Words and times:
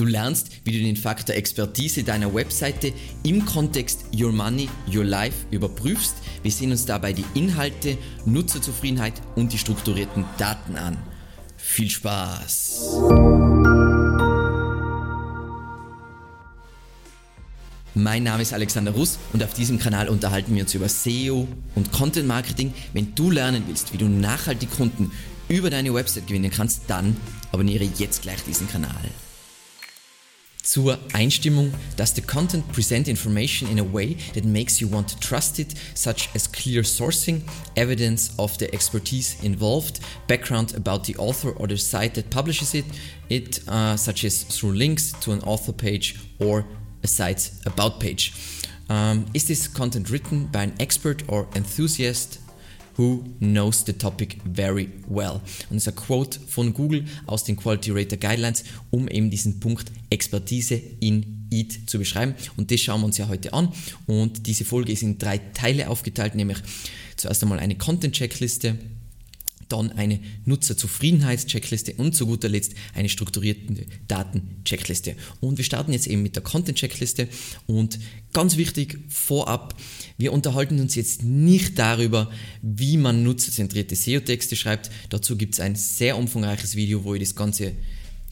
Du 0.00 0.06
lernst, 0.06 0.48
wie 0.64 0.72
du 0.72 0.78
den 0.78 0.96
Faktor 0.96 1.36
Expertise 1.36 2.04
deiner 2.04 2.34
Webseite 2.34 2.94
im 3.22 3.44
Kontext 3.44 4.06
Your 4.18 4.32
Money, 4.32 4.70
Your 4.90 5.04
Life 5.04 5.44
überprüfst. 5.50 6.14
Wir 6.42 6.50
sehen 6.50 6.70
uns 6.70 6.86
dabei 6.86 7.12
die 7.12 7.26
Inhalte, 7.34 7.98
Nutzerzufriedenheit 8.24 9.12
und 9.36 9.52
die 9.52 9.58
strukturierten 9.58 10.24
Daten 10.38 10.76
an. 10.76 10.96
Viel 11.58 11.90
Spaß! 11.90 12.96
Mein 17.92 18.22
Name 18.22 18.40
ist 18.40 18.54
Alexander 18.54 18.92
Russ 18.92 19.18
und 19.34 19.44
auf 19.44 19.52
diesem 19.52 19.78
Kanal 19.78 20.08
unterhalten 20.08 20.54
wir 20.54 20.62
uns 20.62 20.72
über 20.72 20.88
SEO 20.88 21.46
und 21.74 21.92
Content 21.92 22.26
Marketing. 22.26 22.72
Wenn 22.94 23.14
du 23.14 23.30
lernen 23.30 23.64
willst, 23.66 23.92
wie 23.92 23.98
du 23.98 24.08
nachhaltig 24.08 24.70
Kunden 24.70 25.12
über 25.48 25.68
deine 25.68 25.92
Website 25.92 26.26
gewinnen 26.26 26.50
kannst, 26.50 26.84
dann 26.86 27.18
abonniere 27.52 27.84
jetzt 27.98 28.22
gleich 28.22 28.42
diesen 28.44 28.66
Kanal 28.66 29.10
zur 30.70 30.98
Einstimmung 31.12 31.72
Does 31.96 32.14
the 32.14 32.20
content 32.20 32.70
present 32.72 33.08
information 33.08 33.68
in 33.68 33.78
a 33.80 33.84
way 33.84 34.16
that 34.34 34.44
makes 34.44 34.80
you 34.80 34.86
want 34.86 35.08
to 35.08 35.18
trust 35.18 35.58
it, 35.58 35.74
such 35.94 36.28
as 36.34 36.46
clear 36.46 36.82
sourcing, 36.82 37.42
evidence 37.76 38.32
of 38.38 38.56
the 38.58 38.72
expertise 38.72 39.42
involved, 39.42 40.00
background 40.28 40.74
about 40.76 41.04
the 41.04 41.16
author 41.16 41.50
or 41.50 41.66
the 41.66 41.76
site 41.76 42.14
that 42.14 42.30
publishes 42.30 42.74
it, 42.74 42.84
it 43.28 43.60
uh, 43.68 43.96
such 43.96 44.24
as 44.24 44.44
through 44.44 44.72
links 44.72 45.12
to 45.20 45.32
an 45.32 45.42
author 45.42 45.72
page 45.72 46.20
or 46.38 46.64
a 47.02 47.08
site's 47.08 47.60
about 47.66 47.98
page? 47.98 48.32
Um, 48.88 49.26
is 49.34 49.48
this 49.48 49.66
content 49.66 50.10
written 50.10 50.46
by 50.46 50.62
an 50.62 50.74
expert 50.78 51.22
or 51.28 51.48
enthusiast 51.54 52.38
who 53.00 53.24
knows 53.38 53.82
the 53.86 53.94
topic 53.94 54.36
very 54.44 54.90
well. 55.08 55.40
Und 55.70 55.76
das 55.76 55.86
ist 55.86 55.88
ein 55.88 55.96
Quote 55.96 56.38
von 56.46 56.74
Google 56.74 57.06
aus 57.24 57.44
den 57.44 57.56
Quality 57.56 57.92
Rater 57.92 58.18
Guidelines, 58.18 58.62
um 58.90 59.08
eben 59.08 59.30
diesen 59.30 59.58
Punkt 59.58 59.90
Expertise 60.10 60.74
in 61.00 61.48
EAT 61.50 61.88
zu 61.88 61.98
beschreiben. 61.98 62.34
Und 62.58 62.70
das 62.70 62.80
schauen 62.80 63.00
wir 63.00 63.06
uns 63.06 63.16
ja 63.16 63.28
heute 63.28 63.54
an. 63.54 63.72
Und 64.06 64.46
diese 64.46 64.66
Folge 64.66 64.92
ist 64.92 65.02
in 65.02 65.16
drei 65.16 65.38
Teile 65.38 65.88
aufgeteilt, 65.88 66.34
nämlich 66.34 66.58
zuerst 67.16 67.42
einmal 67.42 67.58
eine 67.58 67.76
Content-Checkliste, 67.76 68.76
dann 69.72 69.92
eine 69.92 70.20
Nutzerzufriedenheitscheckliste 70.44 71.94
und 71.94 72.14
zu 72.14 72.26
guter 72.26 72.48
Letzt 72.48 72.74
eine 72.94 73.08
strukturierte 73.08 73.86
Datencheckliste. 74.08 75.16
Und 75.40 75.58
wir 75.58 75.64
starten 75.64 75.92
jetzt 75.92 76.06
eben 76.06 76.22
mit 76.22 76.36
der 76.36 76.42
Content-Checkliste 76.42 77.28
und 77.66 77.98
ganz 78.32 78.56
wichtig 78.56 78.98
vorab, 79.08 79.74
wir 80.18 80.32
unterhalten 80.32 80.80
uns 80.80 80.94
jetzt 80.94 81.22
nicht 81.22 81.78
darüber, 81.78 82.30
wie 82.62 82.96
man 82.96 83.22
nutzerzentrierte 83.22 83.96
SEO-Texte 83.96 84.56
schreibt. 84.56 84.90
Dazu 85.08 85.36
gibt 85.36 85.54
es 85.54 85.60
ein 85.60 85.76
sehr 85.76 86.16
umfangreiches 86.16 86.76
Video, 86.76 87.04
wo 87.04 87.14
ich 87.14 87.20
das 87.20 87.34
Ganze 87.34 87.72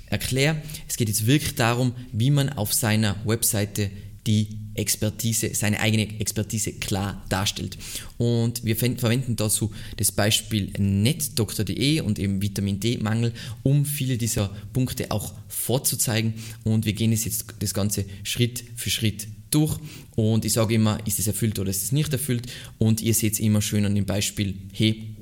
erkläre. 0.06 0.62
Es 0.88 0.96
geht 0.96 1.08
jetzt 1.08 1.26
wirklich 1.26 1.54
darum, 1.54 1.94
wie 2.12 2.30
man 2.30 2.48
auf 2.48 2.72
seiner 2.72 3.16
Webseite 3.26 3.90
die 4.28 4.58
Expertise, 4.74 5.54
seine 5.54 5.80
eigene 5.80 6.20
Expertise 6.20 6.74
klar 6.74 7.24
darstellt. 7.30 7.78
Und 8.18 8.62
wir 8.62 8.76
verwenden 8.76 9.36
dazu 9.36 9.72
das 9.96 10.12
Beispiel 10.12 10.70
netdoktor.de 10.78 12.00
und 12.02 12.18
eben 12.18 12.42
Vitamin 12.42 12.78
D-Mangel, 12.78 13.32
um 13.62 13.86
viele 13.86 14.18
dieser 14.18 14.54
Punkte 14.74 15.10
auch 15.10 15.32
vorzuzeigen. 15.48 16.34
Und 16.62 16.84
wir 16.84 16.92
gehen 16.92 17.10
jetzt 17.10 17.46
das 17.58 17.72
Ganze 17.72 18.04
Schritt 18.22 18.62
für 18.76 18.90
Schritt 18.90 19.26
durch 19.50 19.78
und 20.14 20.44
ich 20.44 20.52
sage 20.52 20.74
immer, 20.74 20.98
ist 21.06 21.18
es 21.18 21.26
erfüllt 21.26 21.58
oder 21.58 21.70
ist 21.70 21.82
es 21.82 21.92
nicht 21.92 22.12
erfüllt 22.12 22.48
und 22.76 23.00
ihr 23.00 23.14
seht 23.14 23.40
immer 23.40 23.62
schön 23.62 23.86
an 23.86 23.94
dem 23.94 24.04
Beispiel, 24.04 24.54
hey, 24.74 25.14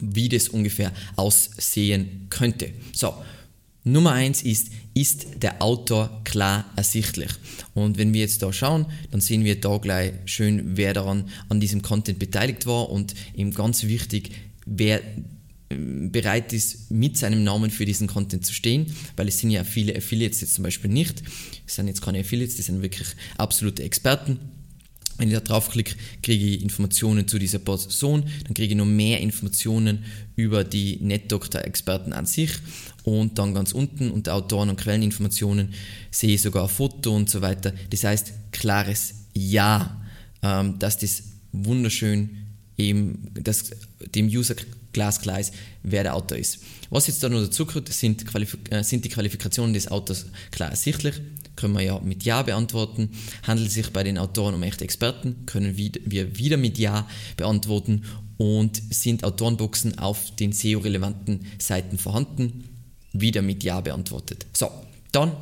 wie 0.00 0.28
das 0.28 0.48
ungefähr 0.48 0.92
aussehen 1.14 2.26
könnte. 2.30 2.72
So, 2.92 3.14
Nummer 3.84 4.12
eins 4.12 4.42
ist, 4.42 4.68
ist 4.94 5.42
der 5.42 5.60
Autor 5.62 6.22
klar 6.24 6.64
ersichtlich? 6.74 7.30
Und 7.74 7.98
wenn 7.98 8.14
wir 8.14 8.22
jetzt 8.22 8.42
da 8.42 8.52
schauen, 8.52 8.86
dann 9.10 9.20
sehen 9.20 9.44
wir 9.44 9.60
da 9.60 9.76
gleich 9.76 10.12
schön, 10.24 10.76
wer 10.76 10.94
daran 10.94 11.28
an 11.50 11.60
diesem 11.60 11.82
Content 11.82 12.18
beteiligt 12.18 12.66
war 12.66 12.88
und 12.88 13.14
eben 13.36 13.52
ganz 13.52 13.84
wichtig, 13.84 14.30
wer 14.64 15.02
ähm, 15.68 16.10
bereit 16.10 16.52
ist, 16.54 16.90
mit 16.90 17.18
seinem 17.18 17.44
Namen 17.44 17.70
für 17.70 17.84
diesen 17.84 18.06
Content 18.06 18.46
zu 18.46 18.54
stehen, 18.54 18.86
weil 19.16 19.28
es 19.28 19.38
sind 19.38 19.50
ja 19.50 19.64
viele 19.64 19.94
Affiliates 19.94 20.40
jetzt 20.40 20.54
zum 20.54 20.64
Beispiel 20.64 20.90
nicht. 20.90 21.22
Es 21.66 21.74
sind 21.74 21.86
jetzt 21.86 22.00
keine 22.00 22.20
Affiliates, 22.20 22.56
die 22.56 22.62
sind 22.62 22.80
wirklich 22.80 23.08
absolute 23.36 23.82
Experten. 23.82 24.38
Wenn 25.16 25.28
ich 25.28 25.34
da 25.34 25.40
draufklicke, 25.40 25.94
kriege 26.22 26.44
ich 26.44 26.62
Informationen 26.62 27.28
zu 27.28 27.38
dieser 27.38 27.60
Person, 27.60 28.24
dann 28.44 28.54
kriege 28.54 28.72
ich 28.72 28.76
noch 28.76 28.84
mehr 28.84 29.20
Informationen 29.20 30.04
über 30.34 30.64
die 30.64 30.98
NetDoctor-Experten 31.00 32.12
an 32.12 32.26
sich 32.26 32.50
und 33.04 33.38
dann 33.38 33.54
ganz 33.54 33.72
unten 33.72 34.10
unter 34.10 34.34
Autoren- 34.34 34.70
und 34.70 34.80
Quelleninformationen 34.80 35.72
sehe 36.10 36.34
ich 36.34 36.42
sogar 36.42 36.64
ein 36.64 36.68
Foto 36.68 37.14
und 37.14 37.30
so 37.30 37.42
weiter. 37.42 37.72
Das 37.90 38.02
heißt, 38.02 38.32
klares 38.50 39.14
Ja, 39.34 40.00
ähm, 40.42 40.78
dass 40.78 40.98
das 40.98 41.22
wunderschön 41.52 42.30
eben, 42.76 43.30
dass 43.34 43.70
dem 44.14 44.26
User 44.26 44.56
glasklar 44.92 45.40
ist, 45.40 45.54
wer 45.82 46.02
der 46.02 46.14
Autor 46.14 46.38
ist. 46.38 46.58
Was 46.90 47.06
jetzt 47.06 47.22
da 47.22 47.28
noch 47.28 47.42
dazu 47.42 47.66
kommt, 47.66 47.92
sind, 47.92 48.24
äh, 48.70 48.82
sind 48.82 49.04
die 49.04 49.08
Qualifikationen 49.08 49.74
des 49.74 49.88
Autors 49.88 50.26
klar 50.50 50.70
ersichtlich 50.70 51.20
können 51.56 51.74
wir 51.74 51.82
ja 51.82 52.00
mit 52.00 52.24
Ja 52.24 52.42
beantworten. 52.42 53.10
Handelt 53.42 53.68
es 53.68 53.74
sich 53.74 53.90
bei 53.90 54.02
den 54.02 54.18
Autoren 54.18 54.54
um 54.54 54.62
echte 54.62 54.84
Experten, 54.84 55.46
können 55.46 55.76
wir 55.76 56.38
wieder 56.38 56.56
mit 56.56 56.78
Ja 56.78 57.08
beantworten 57.36 58.02
und 58.36 58.82
sind 58.90 59.24
Autorenboxen 59.24 59.98
auf 59.98 60.34
den 60.36 60.52
SEO-relevanten 60.52 61.46
Seiten 61.58 61.98
vorhanden, 61.98 62.64
wieder 63.12 63.42
mit 63.42 63.62
Ja 63.62 63.80
beantwortet. 63.80 64.46
So, 64.52 64.70
dann 65.12 65.32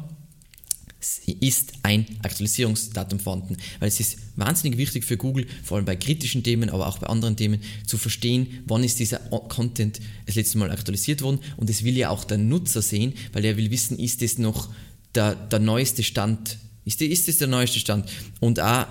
ist 1.40 1.72
ein 1.82 2.06
Aktualisierungsdatum 2.22 3.18
vorhanden, 3.18 3.56
weil 3.80 3.88
es 3.88 3.98
ist 3.98 4.18
wahnsinnig 4.36 4.78
wichtig 4.78 5.04
für 5.04 5.16
Google, 5.16 5.46
vor 5.64 5.76
allem 5.76 5.86
bei 5.86 5.96
kritischen 5.96 6.44
Themen, 6.44 6.70
aber 6.70 6.86
auch 6.86 6.98
bei 6.98 7.08
anderen 7.08 7.36
Themen, 7.36 7.60
zu 7.86 7.98
verstehen, 7.98 8.62
wann 8.66 8.84
ist 8.84 9.00
dieser 9.00 9.18
Content 9.18 10.00
das 10.26 10.36
letzte 10.36 10.58
Mal 10.58 10.70
aktualisiert 10.70 11.22
worden 11.22 11.40
und 11.56 11.68
das 11.68 11.82
will 11.82 11.96
ja 11.96 12.10
auch 12.10 12.24
der 12.24 12.38
Nutzer 12.38 12.82
sehen, 12.82 13.14
weil 13.32 13.44
er 13.44 13.56
will 13.56 13.70
wissen, 13.70 13.98
ist 13.98 14.22
es 14.22 14.38
noch 14.38 14.68
der, 15.14 15.34
der 15.34 15.58
neueste 15.58 16.02
Stand. 16.02 16.58
Ist, 16.84 17.00
ist 17.00 17.28
das 17.28 17.38
der 17.38 17.48
neueste 17.48 17.78
Stand? 17.78 18.10
Und 18.40 18.60
auch, 18.60 18.86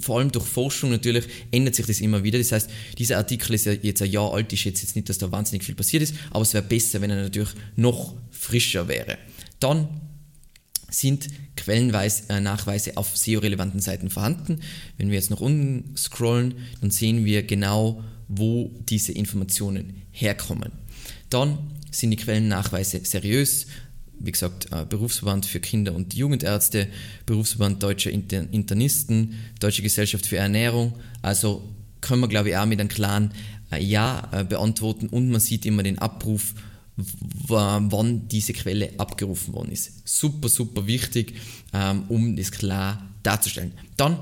vor 0.00 0.18
allem 0.18 0.32
durch 0.32 0.46
Forschung 0.46 0.90
natürlich, 0.90 1.24
ändert 1.50 1.74
sich 1.74 1.86
das 1.86 2.00
immer 2.00 2.22
wieder. 2.22 2.38
Das 2.38 2.52
heißt, 2.52 2.70
dieser 2.96 3.18
Artikel 3.18 3.54
ist 3.54 3.66
ja 3.66 3.72
jetzt 3.72 4.02
ein 4.02 4.10
Jahr 4.10 4.32
alt, 4.32 4.52
ich 4.52 4.60
schätze 4.60 4.82
jetzt 4.82 4.96
nicht, 4.96 5.08
dass 5.08 5.18
da 5.18 5.30
wahnsinnig 5.30 5.64
viel 5.64 5.74
passiert 5.74 6.02
ist, 6.02 6.14
aber 6.30 6.42
es 6.42 6.54
wäre 6.54 6.64
besser, 6.64 7.00
wenn 7.00 7.10
er 7.10 7.22
natürlich 7.22 7.50
noch 7.76 8.14
frischer 8.30 8.88
wäre. 8.88 9.18
Dann 9.60 9.88
sind 10.90 11.28
Quellennachweise 11.56 12.96
auf 12.96 13.16
SEO-relevanten 13.16 13.80
Seiten 13.80 14.10
vorhanden. 14.10 14.60
Wenn 14.96 15.08
wir 15.08 15.16
jetzt 15.16 15.30
nach 15.30 15.40
unten 15.40 15.96
scrollen, 15.96 16.54
dann 16.80 16.90
sehen 16.90 17.24
wir 17.24 17.42
genau, 17.42 18.02
wo 18.28 18.70
diese 18.88 19.12
Informationen 19.12 20.02
herkommen. 20.10 20.72
Dann 21.30 21.58
sind 21.90 22.10
die 22.10 22.16
Quellennachweise 22.16 23.00
seriös, 23.04 23.66
wie 24.20 24.32
gesagt, 24.32 24.68
äh, 24.72 24.84
Berufsverband 24.84 25.46
für 25.46 25.60
Kinder- 25.60 25.94
und 25.94 26.14
Jugendärzte, 26.14 26.88
Berufsverband 27.26 27.82
Deutscher 27.82 28.10
Internisten, 28.10 29.34
Deutsche 29.60 29.82
Gesellschaft 29.82 30.26
für 30.26 30.36
Ernährung. 30.36 30.94
Also 31.22 31.62
können 32.00 32.20
wir, 32.20 32.28
glaube 32.28 32.50
ich, 32.50 32.56
auch 32.56 32.66
mit 32.66 32.80
einem 32.80 32.88
klaren 32.88 33.32
äh, 33.70 33.82
Ja 33.82 34.28
äh, 34.32 34.44
beantworten 34.44 35.08
und 35.08 35.30
man 35.30 35.40
sieht 35.40 35.66
immer 35.66 35.82
den 35.82 35.98
Abruf, 35.98 36.54
wann 37.46 38.26
diese 38.28 38.52
Quelle 38.52 38.90
abgerufen 38.98 39.54
worden 39.54 39.70
ist. 39.70 40.08
Super, 40.08 40.48
super 40.48 40.86
wichtig, 40.86 41.34
ähm, 41.72 42.04
um 42.08 42.34
das 42.34 42.50
klar 42.50 43.08
darzustellen. 43.22 43.72
Dann 43.96 44.18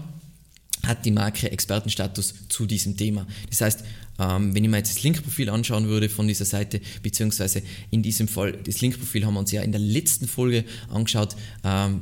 hat 0.86 1.04
die 1.04 1.10
Marke 1.10 1.50
Expertenstatus 1.50 2.34
zu 2.48 2.66
diesem 2.66 2.96
Thema. 2.96 3.26
Das 3.50 3.60
heißt, 3.60 3.84
ähm, 4.18 4.54
wenn 4.54 4.64
ich 4.64 4.70
mir 4.70 4.78
jetzt 4.78 4.96
das 4.96 5.02
Linkprofil 5.02 5.50
anschauen 5.50 5.88
würde 5.88 6.08
von 6.08 6.26
dieser 6.26 6.44
Seite, 6.44 6.80
beziehungsweise 7.02 7.62
in 7.90 8.02
diesem 8.02 8.28
Fall, 8.28 8.52
das 8.52 8.80
Linkprofil 8.80 9.26
haben 9.26 9.34
wir 9.34 9.40
uns 9.40 9.52
ja 9.52 9.62
in 9.62 9.72
der 9.72 9.80
letzten 9.80 10.26
Folge 10.26 10.64
angeschaut, 10.88 11.36
ähm, 11.64 12.00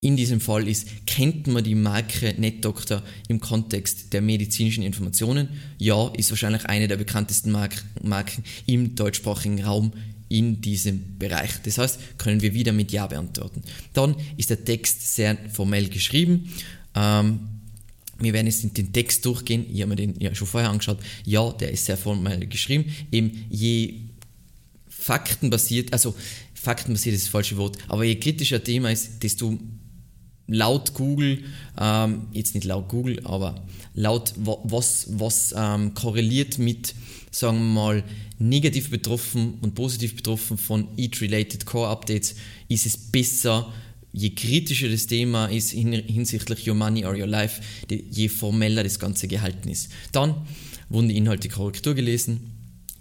in 0.00 0.16
diesem 0.16 0.40
Fall 0.40 0.68
ist, 0.68 1.06
kennt 1.06 1.48
man 1.48 1.64
die 1.64 1.74
Marke 1.74 2.34
NetDoctor 2.38 3.02
im 3.28 3.40
Kontext 3.40 4.12
der 4.12 4.20
medizinischen 4.20 4.84
Informationen? 4.84 5.48
Ja, 5.78 6.12
ist 6.16 6.30
wahrscheinlich 6.30 6.66
eine 6.66 6.86
der 6.86 6.96
bekanntesten 6.96 7.50
Marken 7.50 8.44
im 8.66 8.94
deutschsprachigen 8.94 9.64
Raum 9.64 9.92
in 10.28 10.60
diesem 10.60 11.18
Bereich. 11.18 11.50
Das 11.64 11.78
heißt, 11.78 12.18
können 12.18 12.42
wir 12.42 12.52
wieder 12.52 12.72
mit 12.72 12.92
Ja 12.92 13.06
beantworten. 13.06 13.62
Dann 13.94 14.16
ist 14.36 14.50
der 14.50 14.64
Text 14.64 15.14
sehr 15.14 15.36
formell 15.52 15.88
geschrieben. 15.88 16.52
Ähm, 16.96 17.40
wir 18.18 18.32
werden 18.32 18.46
jetzt 18.46 18.64
den 18.76 18.92
Text 18.92 19.24
durchgehen. 19.24 19.66
Ich 19.70 19.82
habe 19.82 19.90
mir 19.90 19.96
den 19.96 20.18
ja 20.18 20.34
schon 20.34 20.46
vorher 20.46 20.70
angeschaut. 20.70 20.98
Ja, 21.24 21.52
der 21.52 21.70
ist 21.70 21.84
sehr 21.84 21.98
formell 21.98 22.46
geschrieben. 22.46 22.86
Eben 23.12 23.44
je 23.50 23.94
faktenbasiert, 24.88 25.92
also 25.92 26.14
faktenbasiert 26.54 27.14
ist 27.14 27.24
das 27.24 27.30
falsche 27.30 27.56
Wort, 27.56 27.78
aber 27.86 28.04
je 28.04 28.16
kritischer 28.16 28.62
Thema 28.62 28.90
ist, 28.90 29.22
desto 29.22 29.56
laut 30.48 30.94
Google, 30.94 31.44
ähm, 31.78 32.22
jetzt 32.32 32.54
nicht 32.54 32.64
laut 32.64 32.88
Google, 32.88 33.20
aber 33.24 33.64
laut 33.94 34.34
was, 34.36 35.06
was 35.10 35.54
ähm, 35.56 35.94
korreliert 35.94 36.58
mit, 36.58 36.94
sagen 37.30 37.58
wir 37.58 37.64
mal, 37.64 38.04
negativ 38.38 38.90
betroffen 38.90 39.54
und 39.60 39.74
positiv 39.74 40.16
betroffen 40.16 40.58
von 40.58 40.88
Eat-related 40.96 41.66
Core 41.66 41.88
Updates, 41.88 42.34
ist 42.68 42.86
es 42.86 42.96
besser, 42.96 43.72
je 44.16 44.30
kritischer 44.30 44.88
das 44.88 45.06
Thema 45.06 45.46
ist 45.46 45.72
hinsichtlich 45.72 46.66
Your 46.66 46.74
Money 46.74 47.04
or 47.04 47.14
Your 47.14 47.26
Life, 47.26 47.60
je 47.88 48.28
formeller 48.28 48.82
das 48.82 48.98
Ganze 48.98 49.28
gehalten 49.28 49.68
ist. 49.68 49.90
Dann 50.12 50.34
wurden 50.88 51.10
die 51.10 51.18
Inhalte 51.18 51.50
Korrektur 51.50 51.94
gelesen. 51.94 52.52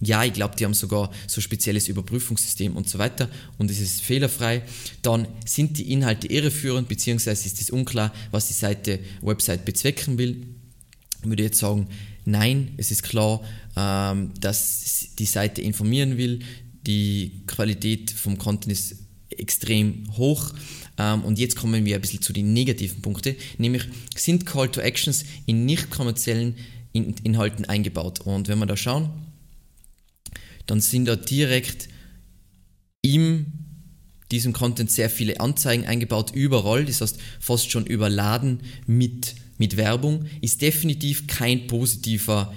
Ja, 0.01 0.25
ich 0.25 0.33
glaube, 0.33 0.57
die 0.57 0.65
haben 0.65 0.73
sogar 0.73 1.09
so 1.25 1.39
ein 1.39 1.41
spezielles 1.41 1.87
Überprüfungssystem 1.87 2.75
und 2.75 2.89
so 2.89 2.99
weiter 2.99 3.29
und 3.57 3.71
es 3.71 3.79
ist 3.79 4.01
fehlerfrei. 4.01 4.63
Dann 5.01 5.25
sind 5.45 5.77
die 5.77 5.93
Inhalte 5.93 6.27
irreführend, 6.27 6.89
beziehungsweise 6.89 7.47
ist 7.47 7.61
es 7.61 7.69
unklar, 7.69 8.13
was 8.31 8.47
die 8.47 8.53
Seite, 8.53 8.99
Website 9.21 9.63
bezwecken 9.63 10.17
will. 10.17 10.45
Ich 11.21 11.29
würde 11.29 11.43
jetzt 11.43 11.59
sagen, 11.59 11.87
nein, 12.25 12.73
es 12.75 12.91
ist 12.91 13.03
klar, 13.03 13.41
ähm, 13.77 14.31
dass 14.41 15.07
die 15.17 15.25
Seite 15.25 15.61
informieren 15.61 16.17
will. 16.17 16.39
Die 16.85 17.43
Qualität 17.47 18.11
vom 18.11 18.37
Content 18.37 18.73
ist 18.73 18.97
extrem 19.29 20.05
hoch. 20.17 20.53
Ähm, 20.97 21.23
und 21.23 21.39
jetzt 21.39 21.55
kommen 21.55 21.85
wir 21.85 21.95
ein 21.95 22.01
bisschen 22.01 22.21
zu 22.21 22.33
den 22.33 22.53
negativen 22.53 23.01
Punkten, 23.01 23.35
nämlich 23.57 23.83
sind 24.15 24.45
Call 24.45 24.69
to 24.69 24.81
Actions 24.81 25.25
in 25.45 25.65
nicht 25.65 25.89
kommerziellen 25.89 26.55
Inhalten 26.93 27.65
eingebaut. 27.65 28.21
Und 28.21 28.47
wenn 28.47 28.59
wir 28.59 28.65
da 28.65 28.77
schauen, 28.77 29.09
dann 30.65 30.79
sind 30.79 31.05
da 31.05 31.15
direkt 31.15 31.89
in 33.01 33.45
diesem 34.31 34.53
Content 34.53 34.89
sehr 34.89 35.09
viele 35.09 35.39
Anzeigen 35.39 35.85
eingebaut, 35.85 36.31
überall, 36.33 36.85
das 36.85 37.01
heißt 37.01 37.19
fast 37.39 37.69
schon 37.69 37.85
überladen 37.85 38.61
mit, 38.87 39.35
mit 39.57 39.77
Werbung, 39.77 40.25
ist 40.41 40.61
definitiv 40.61 41.27
kein 41.27 41.67
positiver, 41.67 42.53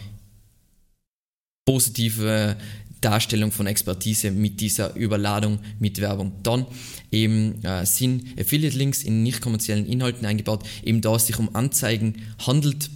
positive 1.66 2.56
Darstellung 3.00 3.52
von 3.52 3.66
Expertise 3.66 4.30
mit 4.30 4.60
dieser 4.60 4.94
Überladung 4.96 5.60
mit 5.78 6.00
Werbung. 6.00 6.32
Dann 6.42 6.66
eben 7.10 7.62
äh, 7.64 7.86
sind 7.86 8.38
Affiliate-Links 8.38 9.02
in 9.02 9.22
nicht 9.22 9.40
kommerziellen 9.40 9.86
Inhalten 9.86 10.26
eingebaut, 10.26 10.64
eben 10.82 11.00
da 11.00 11.14
es 11.14 11.26
sich 11.26 11.38
um 11.38 11.54
Anzeigen 11.54 12.22
handelt, 12.46 12.90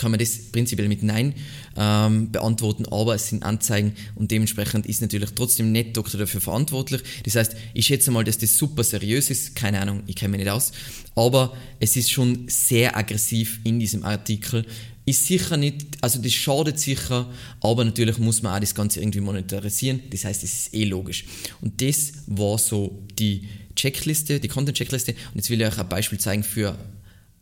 kann 0.00 0.10
man 0.10 0.18
das 0.18 0.38
prinzipiell 0.50 0.88
mit 0.88 1.02
Nein 1.02 1.34
ähm, 1.76 2.32
beantworten, 2.32 2.86
aber 2.86 3.14
es 3.14 3.28
sind 3.28 3.42
Anzeigen 3.42 3.92
und 4.14 4.30
dementsprechend 4.30 4.86
ist 4.86 5.02
natürlich 5.02 5.30
trotzdem 5.34 5.72
NetDoctor 5.72 6.18
dafür 6.18 6.40
verantwortlich. 6.40 7.02
Das 7.24 7.36
heißt, 7.36 7.54
ich 7.74 7.86
schätze 7.86 8.10
mal, 8.10 8.24
dass 8.24 8.38
das 8.38 8.56
super 8.56 8.82
seriös 8.82 9.28
ist, 9.28 9.54
keine 9.54 9.78
Ahnung, 9.78 10.02
ich 10.06 10.16
kenne 10.16 10.30
mich 10.30 10.40
nicht 10.40 10.50
aus, 10.50 10.72
aber 11.14 11.54
es 11.80 11.96
ist 11.96 12.10
schon 12.10 12.48
sehr 12.48 12.96
aggressiv 12.96 13.60
in 13.64 13.78
diesem 13.78 14.02
Artikel, 14.02 14.64
ist 15.04 15.26
sicher 15.26 15.58
nicht, 15.58 15.86
also 16.00 16.18
das 16.22 16.32
schadet 16.32 16.78
sicher, 16.78 17.28
aber 17.60 17.84
natürlich 17.84 18.16
muss 18.16 18.42
man 18.42 18.54
auch 18.54 18.60
das 18.60 18.74
Ganze 18.74 19.00
irgendwie 19.00 19.20
monetarisieren. 19.20 20.02
Das 20.10 20.24
heißt, 20.24 20.44
es 20.44 20.54
ist 20.54 20.74
eh 20.74 20.84
logisch. 20.84 21.24
Und 21.60 21.82
das 21.82 22.12
war 22.26 22.58
so 22.58 23.02
die 23.18 23.48
Checkliste, 23.76 24.40
die 24.40 24.48
Content-Checkliste. 24.48 25.12
Und 25.12 25.36
jetzt 25.36 25.50
will 25.50 25.60
ich 25.60 25.66
euch 25.66 25.78
ein 25.78 25.88
Beispiel 25.88 26.20
zeigen 26.20 26.44
für 26.44 26.78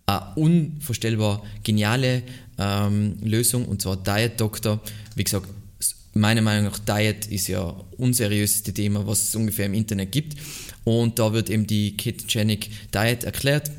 eine 0.08 0.34
unvorstellbar 0.37 1.43
geniale 1.62 2.22
ähm, 2.58 3.16
Lösung, 3.22 3.66
und 3.66 3.82
zwar 3.82 3.96
Diet 3.96 4.40
Doctor. 4.40 4.81
Wie 5.14 5.25
gesagt, 5.25 5.49
meiner 6.14 6.43
Meinung 6.43 6.64
nach, 6.64 6.78
Diet 6.78 7.26
ist 7.26 7.49
ja 7.49 7.75
unseriöseste 7.96 8.72
Thema, 8.72 9.06
was 9.06 9.28
es 9.28 9.34
ungefähr 9.34 9.66
im 9.66 9.75
Internet 9.75 10.10
gibt. 10.12 10.37
Und 10.84 11.19
da 11.19 11.32
wird 11.32 11.50
eben 11.50 11.66
die 11.66 11.96
Ketogenic 11.96 12.70
Diet 12.93 13.25
erklärt 13.25 13.70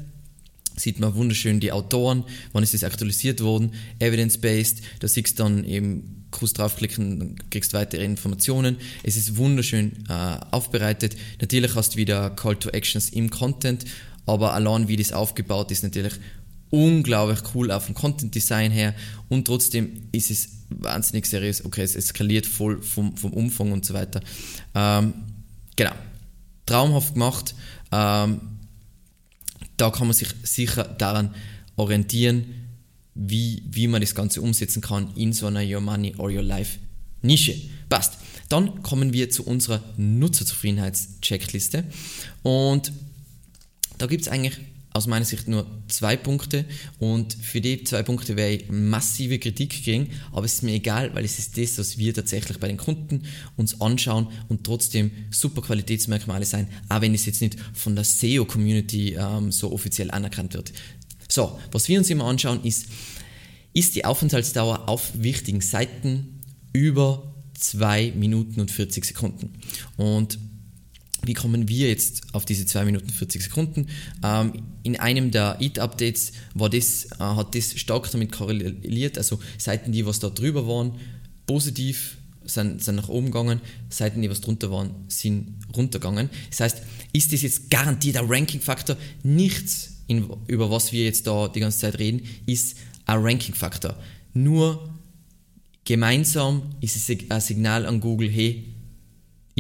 sieht 0.79 0.99
man 0.99 1.13
wunderschön 1.15 1.59
die 1.59 1.71
Autoren, 1.71 2.23
wann 2.53 2.63
ist 2.63 2.73
das 2.73 2.83
aktualisiert 2.83 3.41
worden, 3.41 3.73
evidence-based, 3.99 4.81
da 4.99 5.07
siehst 5.07 5.37
du 5.39 5.43
dann 5.43 5.65
eben 5.65 6.25
kurz 6.31 6.53
draufklicken, 6.53 7.19
dann 7.19 7.35
kriegst 7.49 7.73
du 7.73 7.77
weitere 7.77 8.03
Informationen. 8.03 8.77
Es 9.03 9.17
ist 9.17 9.35
wunderschön 9.37 10.03
äh, 10.07 10.37
aufbereitet. 10.51 11.17
Natürlich 11.41 11.75
hast 11.75 11.95
du 11.95 11.97
wieder 11.97 12.29
Call 12.29 12.55
to 12.55 12.69
Actions 12.69 13.09
im 13.09 13.29
Content, 13.29 13.85
aber 14.29 14.53
allein 14.53 14.87
wie 14.87 14.95
das 14.95 15.11
aufgebaut 15.11 15.71
ist, 15.71 15.83
natürlich 15.83 16.13
unglaublich 16.69 17.39
cool 17.55 17.71
auf 17.71 17.87
dem 17.87 17.95
Content 17.95 18.35
Design 18.35 18.71
her 18.71 18.93
und 19.27 19.45
trotzdem 19.45 20.07
ist 20.11 20.29
es 20.29 20.49
wahnsinnig 20.69 21.25
seriös. 21.25 21.65
Okay, 21.65 21.81
es 21.81 21.95
eskaliert 21.95 22.45
voll 22.45 22.81
vom, 22.83 23.17
vom 23.17 23.33
Umfang 23.33 23.71
und 23.71 23.85
so 23.85 23.95
weiter. 23.95 24.21
Ähm, 24.75 25.13
genau. 25.75 25.93
Traumhaft 26.67 27.13
gemacht. 27.15 27.55
Ähm, 27.91 28.39
da 29.77 29.89
kann 29.89 30.05
man 30.07 30.13
sich 30.13 30.29
sicher 30.43 30.83
daran 30.83 31.33
orientieren, 31.75 32.45
wie, 33.15 33.63
wie 33.71 33.87
man 33.87 34.01
das 34.01 34.13
Ganze 34.13 34.41
umsetzen 34.41 34.81
kann 34.81 35.11
in 35.15 35.33
so 35.33 35.47
einer 35.47 35.63
Your 35.63 35.81
Money 35.81 36.13
or 36.17 36.29
Your 36.29 36.43
Life 36.43 36.77
Nische. 37.23 37.55
Passt. 37.89 38.19
Dann 38.47 38.83
kommen 38.83 39.11
wir 39.11 39.31
zu 39.31 39.43
unserer 39.43 39.81
Nutzerzufriedenheitscheckliste 39.97 41.83
und 42.43 42.91
da 43.99 44.07
gibt 44.07 44.23
es 44.23 44.27
eigentlich 44.27 44.57
aus 44.91 45.05
meiner 45.05 45.25
Sicht 45.25 45.47
nur 45.47 45.67
zwei 45.87 46.17
Punkte 46.17 46.65
und 46.97 47.33
für 47.33 47.61
die 47.61 47.83
zwei 47.83 48.01
Punkte 48.01 48.35
werde 48.35 48.55
ich 48.55 48.69
massive 48.69 49.37
Kritik 49.37 49.83
kriegen, 49.83 50.09
aber 50.31 50.45
es 50.45 50.55
ist 50.55 50.63
mir 50.63 50.73
egal, 50.73 51.13
weil 51.13 51.23
es 51.23 51.37
ist 51.37 51.57
das, 51.57 51.77
was 51.77 51.99
wir 51.99 52.13
tatsächlich 52.13 52.59
bei 52.59 52.67
den 52.67 52.77
Kunden 52.77 53.23
uns 53.55 53.79
anschauen 53.81 54.27
und 54.47 54.63
trotzdem 54.63 55.11
super 55.29 55.61
Qualitätsmerkmale 55.61 56.45
sein, 56.45 56.67
auch 56.89 57.01
wenn 57.01 57.13
es 57.13 57.27
jetzt 57.27 57.41
nicht 57.41 57.57
von 57.73 57.95
der 57.95 58.03
SEO-Community 58.03 59.13
ähm, 59.13 59.51
so 59.51 59.71
offiziell 59.71 60.09
anerkannt 60.09 60.55
wird. 60.55 60.73
So, 61.29 61.59
was 61.71 61.87
wir 61.87 61.99
uns 61.99 62.09
immer 62.09 62.25
anschauen 62.25 62.63
ist, 62.63 62.87
ist 63.73 63.95
die 63.95 64.05
Aufenthaltsdauer 64.05 64.89
auf 64.89 65.11
wichtigen 65.13 65.61
Seiten 65.61 66.41
über 66.73 67.35
2 67.53 68.13
Minuten 68.15 68.59
und 68.59 68.71
40 68.71 69.05
Sekunden. 69.05 69.53
Und 69.97 70.39
wie 71.23 71.33
kommen 71.33 71.67
wir 71.67 71.89
jetzt 71.89 72.23
auf 72.33 72.45
diese 72.45 72.65
2 72.65 72.85
Minuten 72.85 73.09
40 73.09 73.43
Sekunden? 73.43 73.87
Ähm, 74.23 74.53
in 74.83 74.99
einem 74.99 75.31
der 75.31 75.57
das, 75.59 76.31
äh, 76.31 77.07
hat 77.19 77.55
das 77.55 77.79
stark 77.79 78.09
damit 78.11 78.31
korreliert, 78.31 79.17
also 79.17 79.39
Seiten, 79.57 79.91
die 79.91 80.05
was 80.05 80.19
da 80.19 80.29
drüber 80.29 80.67
waren, 80.67 80.93
positiv 81.45 82.17
sind, 82.45 82.83
sind 82.83 82.95
nach 82.95 83.09
oben 83.09 83.27
gegangen, 83.27 83.61
Seiten, 83.89 84.21
die 84.21 84.29
was 84.29 84.41
drunter 84.41 84.71
waren, 84.71 84.91
sind 85.07 85.55
runtergegangen. 85.75 86.29
Das 86.49 86.61
heißt, 86.61 86.81
ist 87.13 87.33
das 87.33 87.41
jetzt 87.41 87.69
garantiert 87.69 88.17
ein 88.17 88.25
Ranking-Faktor? 88.27 88.97
Nichts, 89.23 89.97
in, 90.07 90.29
über 90.47 90.71
was 90.71 90.91
wir 90.91 91.03
jetzt 91.05 91.27
da 91.27 91.47
die 91.47 91.59
ganze 91.59 91.79
Zeit 91.79 91.99
reden, 91.99 92.21
ist 92.45 92.77
ein 93.05 93.19
Ranking-Faktor. 93.21 93.97
Nur 94.33 94.89
gemeinsam 95.83 96.63
ist 96.81 96.95
es 96.95 97.09
ein 97.29 97.41
Signal 97.41 97.85
an 97.85 97.99
Google, 97.99 98.29
hey, 98.29 98.65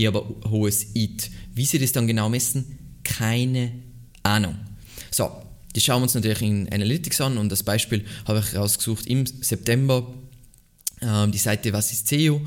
ich 0.01 0.07
habe 0.07 0.25
ein 0.25 0.49
hohes 0.51 0.95
EAT. 0.95 1.29
Wie 1.53 1.65
sie 1.65 1.79
das 1.79 1.91
dann 1.91 2.07
genau 2.07 2.29
messen, 2.29 2.79
keine 3.03 3.71
Ahnung. 4.23 4.55
So, 5.11 5.31
die 5.75 5.81
schauen 5.81 6.01
wir 6.01 6.03
uns 6.03 6.15
natürlich 6.15 6.41
in 6.41 6.71
Analytics 6.71 7.21
an 7.21 7.37
und 7.37 7.51
das 7.51 7.63
Beispiel 7.63 8.05
habe 8.25 8.39
ich 8.39 8.55
rausgesucht 8.55 9.07
im 9.07 9.25
September. 9.25 10.13
Ähm, 11.01 11.31
die 11.31 11.37
Seite 11.37 11.71
Was 11.73 11.91
ist 11.91 12.07
SEO? 12.07 12.41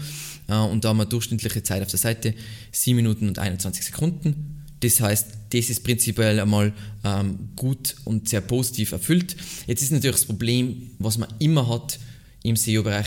Äh, 0.48 0.54
und 0.54 0.84
da 0.84 0.90
haben 0.90 0.98
wir 0.98 1.06
durchschnittliche 1.06 1.62
Zeit 1.62 1.82
auf 1.82 1.88
der 1.88 1.98
Seite 1.98 2.34
7 2.72 2.96
Minuten 2.96 3.28
und 3.28 3.38
21 3.38 3.84
Sekunden. 3.84 4.64
Das 4.80 5.00
heißt, 5.00 5.28
das 5.50 5.70
ist 5.70 5.84
prinzipiell 5.84 6.40
einmal 6.40 6.72
ähm, 7.04 7.50
gut 7.54 7.94
und 8.04 8.28
sehr 8.28 8.40
positiv 8.40 8.92
erfüllt. 8.92 9.36
Jetzt 9.66 9.82
ist 9.82 9.92
natürlich 9.92 10.16
das 10.16 10.24
Problem, 10.24 10.90
was 10.98 11.18
man 11.18 11.28
immer 11.38 11.68
hat 11.68 12.00
im 12.42 12.56
SEO-Bereich, 12.56 13.06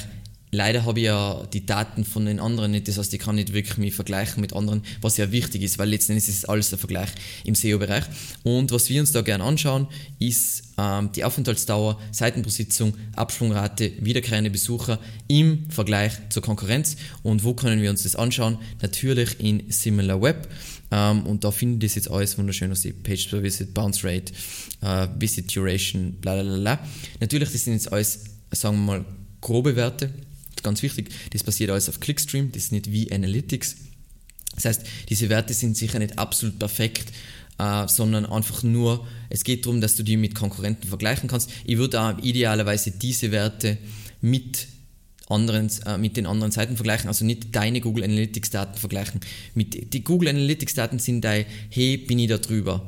Leider 0.56 0.86
habe 0.86 1.00
ich 1.00 1.06
ja 1.08 1.46
die 1.52 1.66
Daten 1.66 2.06
von 2.06 2.26
den 2.26 2.40
anderen 2.40 2.72
nicht, 2.72 2.88
das 2.88 2.98
heißt, 2.98 3.14
ich 3.14 3.20
kann 3.20 3.36
nicht 3.36 3.52
wirklich 3.52 3.78
mich 3.78 3.94
vergleichen 3.94 4.40
mit 4.40 4.54
anderen, 4.54 4.84
was 5.02 5.18
ja 5.18 5.32
wichtig 5.34 5.62
ist, 5.62 5.78
weil 5.78 5.90
letztendlich 5.90 6.30
ist 6.30 6.38
es 6.38 6.46
alles 6.46 6.70
der 6.70 6.80
Vergleich 6.80 7.10
im 7.44 7.56
SEO-Bereich. 7.56 8.06
Und 8.44 8.72
was 8.72 8.90
wir 8.90 9.02
uns 9.02 9.12
da 9.12 9.22
gerne 9.22 9.44
anschauen, 9.44 9.88
ist 10.18 10.64
ähm, 10.78 11.12
die 11.12 11.26
Aufenthaltsdauer, 11.26 12.00
Seitenposition, 12.12 12.94
Absprungrate, 13.18 13.92
wiederkehrende 14.00 14.50
Besucher 14.50 14.98
im 15.28 15.70
Vergleich 15.70 16.14
zur 16.30 16.42
Konkurrenz. 16.42 16.96
Und 17.22 17.44
wo 17.44 17.54
können 17.54 17.82
wir 17.82 17.90
uns 17.90 18.04
das 18.04 18.16
anschauen? 18.16 18.58
Natürlich 18.82 19.38
in 19.42 19.70
SimilarWeb. 19.70 20.48
Ähm, 20.90 21.26
und 21.26 21.44
da 21.44 21.52
finde 21.52 21.86
ich 21.86 21.92
das 21.92 21.96
jetzt 21.96 22.12
alles 22.12 22.38
wunderschön 22.38 22.72
aus. 22.72 22.88
Page 23.04 23.30
per 23.30 23.44
Visit, 23.44 23.74
Bounce 23.74 24.08
Rate, 24.08 24.32
äh, 24.82 25.08
Visit 25.20 25.54
Duration, 25.54 26.14
bla 26.22 26.42
bla 26.42 26.56
bla. 26.56 26.80
Natürlich, 27.20 27.52
das 27.52 27.66
sind 27.66 27.74
jetzt 27.74 27.92
alles, 27.92 28.24
sagen 28.52 28.78
wir 28.78 29.00
mal, 29.00 29.06
grobe 29.42 29.76
Werte 29.76 30.14
ganz 30.64 30.82
wichtig, 30.82 31.10
das 31.32 31.44
passiert 31.44 31.70
alles 31.70 31.90
auf 31.90 32.00
Clickstream, 32.00 32.52
das 32.52 32.66
ist 32.66 32.72
nicht 32.72 32.92
wie 32.92 33.12
Analytics. 33.12 33.76
Das 34.56 34.66
heißt, 34.66 34.82
diese 35.10 35.30
Werte 35.30 35.54
sind 35.54 35.76
sicher 35.76 36.00
nicht 36.00 36.18
absolut 36.18 36.60
perfekt, 36.60 37.12
äh, 37.58 37.88
sondern 37.88 38.26
einfach 38.26 38.64
nur, 38.64 39.06
es 39.30 39.44
geht 39.44 39.66
darum, 39.66 39.82
dass 39.82 39.96
du 39.96 40.04
die 40.04 40.18
mit 40.18 40.36
Konkurrenten 40.36 40.88
vergleichen 40.88 41.30
kannst. 41.30 41.50
Ich 41.66 41.78
würde 41.78 42.02
auch 42.02 42.18
idealerweise 42.20 42.92
diese 42.92 43.32
Werte 43.32 43.78
mit 44.22 44.68
anderen, 45.28 45.70
äh, 45.86 45.98
mit 45.98 46.18
den 46.18 46.26
anderen 46.26 46.52
Seiten 46.52 46.76
vergleichen, 46.76 47.08
also 47.08 47.26
nicht 47.26 47.56
deine 47.56 47.82
Google 47.82 48.04
Analytics 48.04 48.50
Daten 48.52 48.78
vergleichen. 48.78 49.20
Mit, 49.54 49.94
die 49.94 50.04
Google 50.04 50.30
Analytics 50.30 50.76
Daten 50.76 51.00
sind 51.00 51.22
dein, 51.22 51.46
hey, 51.70 51.98
bin 51.98 52.20
ich 52.20 52.30
da 52.30 52.38
drüber? 52.38 52.86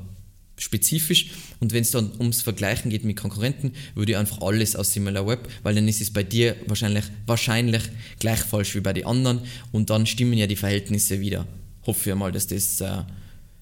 Spezifisch. 0.57 1.31
Und 1.59 1.73
wenn 1.73 1.81
es 1.81 1.91
dann 1.91 2.11
ums 2.19 2.41
Vergleichen 2.41 2.89
geht 2.89 3.03
mit 3.03 3.17
Konkurrenten, 3.17 3.73
würde 3.95 4.13
ich 4.13 4.17
einfach 4.17 4.41
alles 4.41 4.75
aus 4.75 4.93
SimilarWeb, 4.93 5.47
weil 5.63 5.75
dann 5.75 5.87
ist 5.87 6.01
es 6.01 6.11
bei 6.11 6.23
dir 6.23 6.55
wahrscheinlich, 6.67 7.05
wahrscheinlich 7.25 7.83
gleich 8.19 8.39
falsch 8.39 8.75
wie 8.75 8.81
bei 8.81 8.93
den 8.93 9.05
anderen 9.05 9.41
und 9.71 9.89
dann 9.89 10.05
stimmen 10.05 10.37
ja 10.37 10.47
die 10.47 10.55
Verhältnisse 10.55 11.19
wieder. 11.19 11.47
Hoffe 11.85 12.09
ich 12.09 12.15
mal, 12.15 12.31
dass 12.31 12.47
das, 12.47 12.81
äh, 12.81 13.03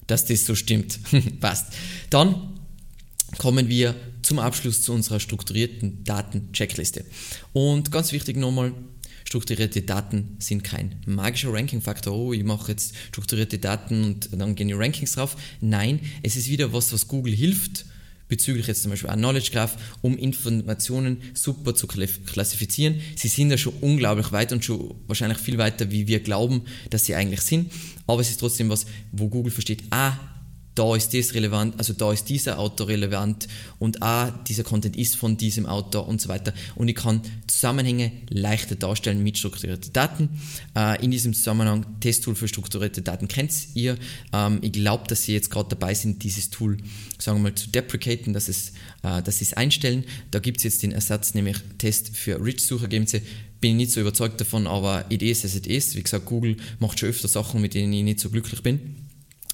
dass 0.06 0.24
das 0.24 0.46
so 0.46 0.54
stimmt. 0.54 0.98
Passt. 1.40 1.72
Dann 2.10 2.54
kommen 3.38 3.68
wir 3.68 3.94
zum 4.22 4.38
Abschluss 4.38 4.82
zu 4.82 4.92
unserer 4.92 5.20
strukturierten 5.20 6.04
Daten-Checkliste. 6.04 7.04
Und 7.52 7.92
ganz 7.92 8.12
wichtig 8.12 8.36
nochmal, 8.36 8.72
strukturierte 9.26 9.82
Daten 9.82 10.36
sind 10.38 10.62
kein 10.62 10.94
magischer 11.04 11.52
Ranking-Faktor. 11.52 12.16
Oh, 12.16 12.32
ich 12.32 12.44
mache 12.44 12.72
jetzt 12.72 12.94
strukturierte 13.08 13.58
Daten 13.58 14.04
und 14.04 14.28
dann 14.32 14.54
gehen 14.54 14.68
die 14.68 14.74
Rankings 14.74 15.12
drauf. 15.12 15.36
Nein, 15.60 16.00
es 16.22 16.36
ist 16.36 16.48
wieder 16.48 16.72
was, 16.72 16.92
was 16.92 17.08
Google 17.08 17.34
hilft, 17.34 17.86
bezüglich 18.28 18.68
jetzt 18.68 18.82
zum 18.82 18.92
Beispiel 18.92 19.10
ein 19.10 19.18
Knowledge 19.18 19.50
Graph, 19.50 19.76
um 20.00 20.16
Informationen 20.16 21.20
super 21.34 21.74
zu 21.74 21.88
klassifizieren. 21.88 23.00
Sie 23.16 23.28
sind 23.28 23.50
da 23.50 23.58
schon 23.58 23.74
unglaublich 23.80 24.30
weit 24.30 24.52
und 24.52 24.64
schon 24.64 24.94
wahrscheinlich 25.08 25.38
viel 25.38 25.58
weiter, 25.58 25.90
wie 25.90 26.06
wir 26.06 26.20
glauben, 26.20 26.62
dass 26.90 27.04
sie 27.04 27.16
eigentlich 27.16 27.40
sind. 27.40 27.72
Aber 28.06 28.20
es 28.20 28.30
ist 28.30 28.38
trotzdem 28.38 28.68
was, 28.68 28.86
wo 29.10 29.28
Google 29.28 29.52
versteht, 29.52 29.82
ah, 29.90 30.16
da 30.76 30.94
ist 30.94 31.14
das 31.14 31.34
relevant, 31.34 31.74
also 31.78 31.94
da 31.94 32.12
ist 32.12 32.28
dieser 32.28 32.58
Autor 32.58 32.88
relevant 32.88 33.48
und 33.78 34.02
ah, 34.02 34.30
dieser 34.46 34.62
Content 34.62 34.94
ist 34.94 35.16
von 35.16 35.36
diesem 35.36 35.66
Autor 35.66 36.06
und 36.06 36.20
so 36.20 36.28
weiter. 36.28 36.52
Und 36.74 36.88
ich 36.88 36.94
kann 36.94 37.22
Zusammenhänge 37.46 38.12
leichter 38.28 38.76
darstellen 38.76 39.22
mit 39.22 39.38
strukturierten 39.38 39.92
Daten. 39.94 40.38
Äh, 40.76 41.02
in 41.02 41.10
diesem 41.10 41.32
Zusammenhang 41.32 41.86
Testtool 42.00 42.34
für 42.34 42.46
strukturierte 42.46 43.00
Daten 43.00 43.26
kennt 43.26 43.52
ihr. 43.74 43.96
Ähm, 44.34 44.58
ich 44.60 44.72
glaube, 44.72 45.04
dass 45.08 45.22
Sie 45.22 45.32
jetzt 45.32 45.50
gerade 45.50 45.70
dabei 45.70 45.94
sind, 45.94 46.22
dieses 46.22 46.50
Tool, 46.50 46.76
sagen 47.18 47.38
wir 47.38 47.44
mal, 47.44 47.54
zu 47.54 47.70
deprecaten, 47.70 48.34
dass, 48.34 48.48
es, 48.48 48.72
äh, 49.02 49.22
dass 49.22 49.38
Sie 49.38 49.44
es 49.44 49.54
einstellen. 49.54 50.04
Da 50.30 50.40
gibt 50.40 50.58
es 50.58 50.64
jetzt 50.64 50.82
den 50.82 50.92
Ersatz, 50.92 51.32
nämlich 51.32 51.56
Test 51.78 52.14
für 52.14 52.38
Rich-Suchergebnisse 52.44 53.22
bin 53.58 53.70
ich 53.70 53.76
nicht 53.76 53.92
so 53.92 54.02
überzeugt 54.02 54.38
davon, 54.38 54.66
aber 54.66 55.10
it 55.10 55.22
is 55.22 55.42
as 55.42 55.56
it 55.56 55.66
is. 55.66 55.96
Wie 55.96 56.02
gesagt, 56.02 56.26
Google 56.26 56.58
macht 56.78 56.98
schon 57.00 57.08
öfter 57.08 57.28
Sachen, 57.28 57.62
mit 57.62 57.72
denen 57.72 57.90
ich 57.94 58.02
nicht 58.02 58.20
so 58.20 58.28
glücklich 58.28 58.62
bin. 58.62 59.05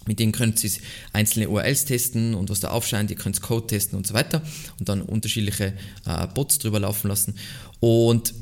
Mit 0.07 0.19
denen 0.19 0.33
könnt 0.33 0.63
ihr 0.63 0.71
einzelne 1.13 1.49
URLs 1.49 1.85
testen 1.85 2.35
und 2.35 2.51
was 2.51 2.61
da 2.61 2.71
aufscheint, 2.71 3.11
ihr 3.11 3.17
könnt 3.17 3.41
Code 3.41 3.67
testen 3.67 3.97
und 3.97 4.07
so 4.07 4.15
weiter 4.15 4.43
und 4.79 4.89
dann 4.89 5.03
unterschiedliche 5.03 5.75
äh, 6.07 6.27
Bots 6.35 6.59
drüber 6.59 6.81
laufen 6.81 7.09
lassen. 7.09 7.35
Und 7.81 8.35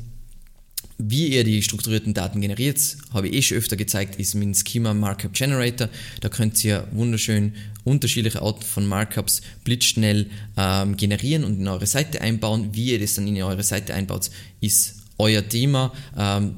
wie 1.03 1.29
ihr 1.29 1.43
die 1.43 1.63
strukturierten 1.63 2.13
Daten 2.13 2.41
generiert, 2.41 2.79
habe 3.11 3.27
ich 3.27 3.33
eh 3.33 3.41
schon 3.41 3.57
öfter 3.57 3.75
gezeigt, 3.75 4.17
ist 4.17 4.35
mit 4.35 4.43
dem 4.43 4.53
Schema 4.53 4.93
Markup 4.93 5.33
Generator. 5.33 5.89
Da 6.19 6.29
könnt 6.29 6.63
ihr 6.63 6.87
wunderschön 6.91 7.53
unterschiedliche 7.83 8.41
Arten 8.41 8.61
von 8.61 8.85
Markups 8.85 9.41
blitzschnell 9.63 10.29
ähm, 10.57 10.97
generieren 10.97 11.43
und 11.43 11.59
in 11.59 11.67
eure 11.67 11.87
Seite 11.87 12.21
einbauen. 12.21 12.69
Wie 12.73 12.91
ihr 12.91 12.99
das 12.99 13.15
dann 13.15 13.27
in 13.27 13.41
eure 13.41 13.63
Seite 13.63 13.95
einbaut, 13.95 14.29
ist 14.59 14.97
euer 15.17 15.47
Thema. 15.47 15.91
Ähm, 16.15 16.55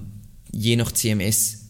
je 0.52 0.76
nach 0.76 0.92
CMS 0.92 1.63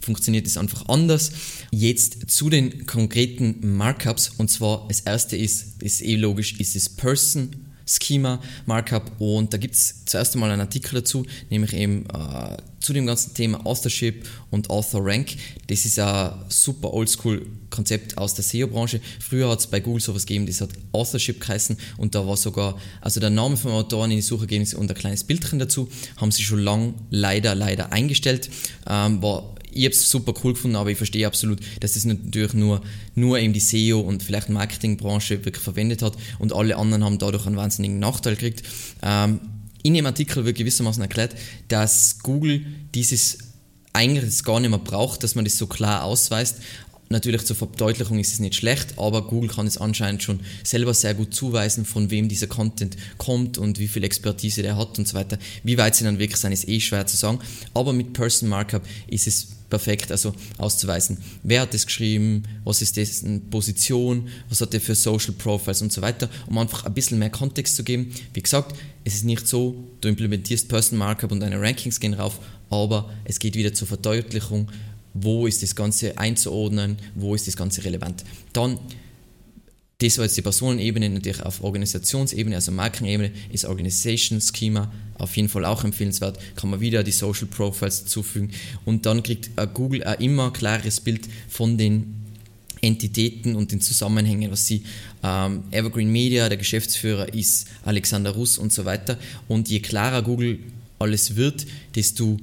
funktioniert 0.00 0.46
es 0.46 0.56
einfach 0.56 0.88
anders. 0.88 1.32
Jetzt 1.70 2.30
zu 2.30 2.50
den 2.50 2.86
konkreten 2.86 3.76
Markups 3.76 4.30
und 4.36 4.50
zwar 4.50 4.86
das 4.88 5.00
erste 5.00 5.36
ist, 5.36 5.82
ist 5.82 6.02
eh 6.02 6.16
logisch, 6.16 6.58
ist 6.58 6.74
das 6.76 6.88
Person 6.88 7.68
Schema 7.88 8.40
Markup 8.66 9.12
und 9.18 9.52
da 9.52 9.56
gibt 9.56 9.74
es 9.74 10.04
zuerst 10.08 10.34
einmal 10.34 10.50
einen 10.50 10.60
Artikel 10.60 10.96
dazu, 10.96 11.24
nämlich 11.50 11.72
eben 11.72 12.06
äh, 12.06 12.56
zu 12.80 12.92
dem 12.92 13.06
ganzen 13.06 13.34
Thema 13.34 13.64
Authorship 13.66 14.26
und 14.50 14.70
Author 14.70 15.04
Rank. 15.04 15.36
Das 15.66 15.84
ist 15.84 15.98
ein 15.98 16.32
super 16.48 16.92
oldschool 16.92 17.46
Konzept 17.70 18.16
aus 18.16 18.34
der 18.34 18.44
SEO-Branche. 18.44 19.00
Früher 19.20 19.48
hat 19.50 19.60
es 19.60 19.66
bei 19.66 19.80
Google 19.80 20.00
sowas 20.00 20.26
gegeben, 20.26 20.46
das 20.46 20.60
hat 20.60 20.70
Authorship 20.92 21.40
geheißen 21.40 21.76
und 21.98 22.14
da 22.14 22.26
war 22.26 22.36
sogar, 22.36 22.78
also 23.00 23.20
der 23.20 23.30
Name 23.30 23.56
vom 23.56 23.72
Autoren 23.72 24.10
in 24.10 24.16
die 24.16 24.22
Suchergebnisse 24.22 24.78
und 24.78 24.90
ein 24.90 24.96
kleines 24.96 25.24
Bildchen 25.24 25.58
dazu, 25.58 25.88
haben 26.16 26.30
sie 26.30 26.42
schon 26.42 26.60
lang 26.60 26.94
leider, 27.10 27.54
leider 27.54 27.92
eingestellt. 27.92 28.48
Ähm, 28.88 29.22
war 29.22 29.54
ich 29.70 29.84
habe 29.84 29.92
es 29.92 30.10
super 30.10 30.34
cool 30.42 30.54
gefunden, 30.54 30.76
aber 30.76 30.90
ich 30.90 30.96
verstehe 30.96 31.26
absolut, 31.26 31.60
dass 31.80 31.94
es 31.94 32.04
natürlich 32.04 32.54
nur, 32.54 32.80
nur 33.14 33.38
eben 33.38 33.52
die 33.52 33.60
SEO 33.60 34.00
und 34.00 34.22
vielleicht 34.22 34.48
Marketingbranche 34.48 35.44
wirklich 35.44 35.62
verwendet 35.62 36.02
hat 36.02 36.14
und 36.38 36.52
alle 36.52 36.76
anderen 36.76 37.04
haben 37.04 37.18
dadurch 37.18 37.46
einen 37.46 37.56
wahnsinnigen 37.56 37.98
Nachteil 37.98 38.34
gekriegt. 38.34 38.62
Ähm, 39.02 39.40
in 39.88 39.94
dem 39.94 40.04
Artikel 40.04 40.44
wird 40.44 40.58
gewissermaßen 40.58 41.02
erklärt, 41.02 41.34
dass 41.68 42.18
Google 42.22 42.64
dieses 42.94 43.38
eigentlich 43.94 44.44
gar 44.44 44.60
nicht 44.60 44.68
mehr 44.68 44.78
braucht, 44.78 45.24
dass 45.24 45.34
man 45.34 45.46
das 45.46 45.56
so 45.56 45.66
klar 45.66 46.04
ausweist. 46.04 46.58
Natürlich 47.08 47.46
zur 47.46 47.56
Verdeutlichung 47.56 48.18
ist 48.18 48.34
es 48.34 48.38
nicht 48.38 48.54
schlecht, 48.54 48.98
aber 48.98 49.26
Google 49.26 49.48
kann 49.48 49.66
es 49.66 49.78
anscheinend 49.78 50.22
schon 50.22 50.40
selber 50.62 50.92
sehr 50.92 51.14
gut 51.14 51.34
zuweisen, 51.34 51.86
von 51.86 52.10
wem 52.10 52.28
dieser 52.28 52.48
Content 52.48 52.98
kommt 53.16 53.56
und 53.56 53.78
wie 53.78 53.88
viel 53.88 54.04
Expertise 54.04 54.60
der 54.60 54.76
hat 54.76 54.98
und 54.98 55.08
so 55.08 55.14
weiter. 55.14 55.38
Wie 55.64 55.78
weit 55.78 55.96
sie 55.96 56.04
dann 56.04 56.18
wirklich 56.18 56.38
sein, 56.38 56.52
ist 56.52 56.68
eh 56.68 56.80
schwer 56.80 57.06
zu 57.06 57.16
sagen. 57.16 57.38
Aber 57.72 57.94
mit 57.94 58.12
Person 58.12 58.50
Markup 58.50 58.82
ist 59.06 59.26
es 59.26 59.48
perfekt 59.68 60.10
also 60.10 60.34
auszuweisen. 60.56 61.18
Wer 61.42 61.62
hat 61.62 61.74
das 61.74 61.86
geschrieben, 61.86 62.44
was 62.64 62.82
ist 62.82 62.96
dessen 62.96 63.48
Position, 63.50 64.28
was 64.48 64.60
hat 64.60 64.74
er 64.74 64.80
für 64.80 64.94
Social 64.94 65.32
Profiles 65.32 65.82
und 65.82 65.92
so 65.92 66.02
weiter, 66.02 66.28
um 66.46 66.58
einfach 66.58 66.84
ein 66.84 66.94
bisschen 66.94 67.18
mehr 67.18 67.30
Kontext 67.30 67.76
zu 67.76 67.84
geben. 67.84 68.12
Wie 68.32 68.42
gesagt, 68.42 68.76
es 69.04 69.14
ist 69.14 69.24
nicht 69.24 69.46
so, 69.46 69.74
du 70.00 70.08
implementierst 70.08 70.68
Person 70.68 70.98
Markup 70.98 71.32
und 71.32 71.40
deine 71.40 71.60
Rankings 71.60 72.00
gehen 72.00 72.14
rauf, 72.14 72.38
aber 72.70 73.10
es 73.24 73.38
geht 73.38 73.54
wieder 73.54 73.72
zur 73.72 73.88
Verdeutlichung, 73.88 74.70
wo 75.14 75.46
ist 75.46 75.62
das 75.62 75.74
Ganze 75.74 76.18
einzuordnen, 76.18 76.96
wo 77.14 77.34
ist 77.34 77.46
das 77.46 77.56
Ganze 77.56 77.84
relevant. 77.84 78.24
Dann 78.52 78.78
das 80.00 80.16
war 80.16 80.24
jetzt 80.26 80.36
die 80.36 80.42
Personenebene, 80.42 81.10
natürlich 81.10 81.42
auf 81.42 81.64
Organisationsebene, 81.64 82.54
also 82.54 82.70
Markenebene, 82.70 83.32
ist 83.50 83.64
Organization 83.64 84.40
Schema 84.40 84.92
auf 85.18 85.36
jeden 85.36 85.48
Fall 85.48 85.64
auch 85.64 85.82
empfehlenswert. 85.82 86.38
Kann 86.54 86.70
man 86.70 86.80
wieder 86.80 87.02
die 87.02 87.10
Social 87.10 87.46
Profiles 87.46 88.06
zufügen 88.06 88.52
und 88.84 89.06
dann 89.06 89.24
kriegt 89.24 89.50
äh, 89.56 89.66
Google 89.66 90.04
ein 90.04 90.20
immer 90.20 90.52
klares 90.52 91.00
Bild 91.00 91.28
von 91.48 91.76
den 91.76 92.14
Entitäten 92.80 93.56
und 93.56 93.72
den 93.72 93.80
Zusammenhängen, 93.80 94.52
was 94.52 94.68
sie 94.68 94.84
ähm, 95.24 95.64
Evergreen 95.72 96.12
Media, 96.12 96.48
der 96.48 96.58
Geschäftsführer 96.58 97.34
ist 97.34 97.66
Alexander 97.84 98.30
Russ 98.30 98.56
und 98.56 98.72
so 98.72 98.84
weiter. 98.84 99.18
Und 99.48 99.68
je 99.68 99.80
klarer 99.80 100.22
Google 100.22 100.60
alles 101.00 101.34
wird, 101.34 101.66
desto 101.96 102.36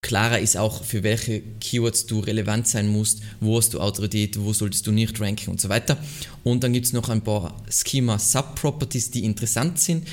klarer 0.00 0.38
ist 0.38 0.56
auch, 0.56 0.84
für 0.84 1.02
welche 1.02 1.42
Keywords 1.60 2.06
du 2.06 2.20
relevant 2.20 2.68
sein 2.68 2.88
musst, 2.88 3.20
wo 3.40 3.56
hast 3.56 3.74
du 3.74 3.80
Autorität, 3.80 4.38
wo 4.40 4.52
solltest 4.52 4.86
du 4.86 4.92
nicht 4.92 5.20
ranken 5.20 5.50
und 5.50 5.60
so 5.60 5.68
weiter. 5.68 5.98
Und 6.44 6.62
dann 6.62 6.72
gibt 6.72 6.86
es 6.86 6.92
noch 6.92 7.08
ein 7.08 7.22
paar 7.22 7.60
Schema 7.68 8.18
Subproperties, 8.18 9.10
die 9.10 9.24
interessant 9.24 9.80
sind. 9.80 10.06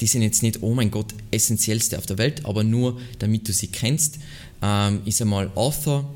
Die 0.00 0.06
sind 0.06 0.22
jetzt 0.22 0.42
nicht, 0.42 0.62
oh 0.62 0.74
mein 0.74 0.90
Gott, 0.90 1.14
essentiellste 1.30 1.98
auf 1.98 2.06
der 2.06 2.18
Welt, 2.18 2.44
aber 2.44 2.62
nur 2.62 3.00
damit 3.18 3.48
du 3.48 3.52
sie 3.52 3.68
kennst, 3.68 4.18
ähm, 4.62 5.00
ist 5.04 5.20
einmal 5.22 5.50
Author, 5.54 6.08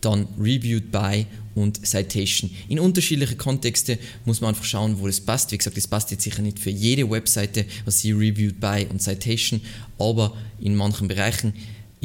dann 0.00 0.26
Reviewed 0.38 0.90
by 0.90 1.26
und 1.54 1.86
Citation. 1.86 2.50
In 2.68 2.78
unterschiedliche 2.78 3.36
Kontexte 3.36 3.98
muss 4.24 4.40
man 4.40 4.48
einfach 4.48 4.64
schauen, 4.64 5.00
wo 5.00 5.06
das 5.06 5.20
passt. 5.20 5.52
Wie 5.52 5.58
gesagt, 5.58 5.76
das 5.76 5.86
passt 5.86 6.10
jetzt 6.10 6.22
sicher 6.22 6.42
nicht 6.42 6.58
für 6.58 6.70
jede 6.70 7.08
Webseite, 7.10 7.64
was 7.84 8.00
sie 8.00 8.12
Reviewed 8.12 8.60
by 8.60 8.86
und 8.90 9.02
Citation, 9.02 9.60
aber 9.98 10.36
in 10.60 10.76
manchen 10.76 11.08
Bereichen 11.08 11.54